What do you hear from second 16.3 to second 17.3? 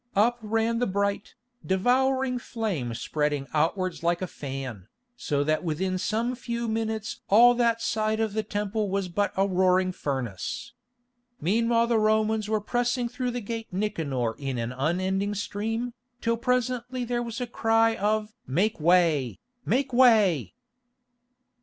presently there